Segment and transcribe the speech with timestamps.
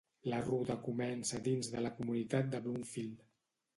[0.31, 3.23] La ruta comença dins de la comunitat de Bloomfield.